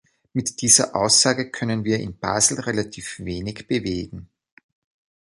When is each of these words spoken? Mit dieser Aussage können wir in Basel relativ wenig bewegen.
Mit 0.33 0.61
dieser 0.63 0.95
Aussage 0.95 1.51
können 1.51 1.83
wir 1.83 1.99
in 1.99 2.17
Basel 2.17 2.59
relativ 2.61 3.19
wenig 3.19 3.67
bewegen. 3.67 4.29